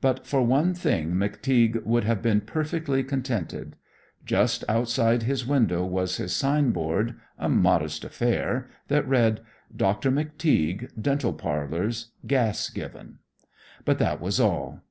[0.00, 3.74] "But for one thing McTeague would have been perfectly contented.
[4.24, 9.40] Just outside his window was his signboard a modest affair that read:
[9.74, 10.92] 'Doctor McTeague.
[11.02, 12.12] Dental Parlors.
[12.24, 13.18] Gas Given;'
[13.84, 14.82] but that was all.